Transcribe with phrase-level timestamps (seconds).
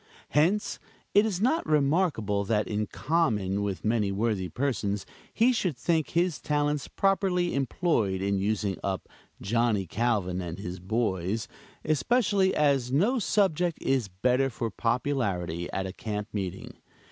[0.29, 0.79] Hence,
[1.13, 6.41] it is not remarkable that in common with many worthy persons, he should think his
[6.41, 9.07] talents properly employed in using up
[9.39, 11.47] "Johnny Calvin and his boys,"
[11.85, 16.73] especially as no subject is better for popularity at a camp meeting.